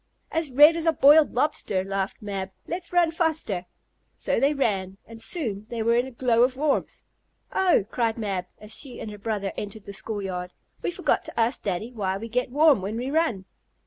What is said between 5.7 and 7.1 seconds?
were in a glow of warmth.